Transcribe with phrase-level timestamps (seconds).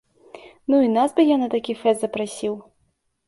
[0.73, 2.53] Ну і нас бы я на такі фэст запрасіў!